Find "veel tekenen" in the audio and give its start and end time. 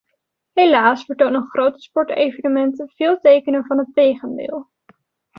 2.95-3.65